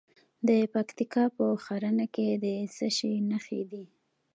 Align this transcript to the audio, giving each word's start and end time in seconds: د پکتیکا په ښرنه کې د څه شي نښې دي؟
د 0.47 0.49
پکتیکا 0.73 1.23
په 1.35 1.45
ښرنه 1.63 2.05
کې 2.15 2.27
د 2.43 2.45
څه 2.75 2.87
شي 2.97 3.13
نښې 3.29 3.61
دي؟ 3.71 3.83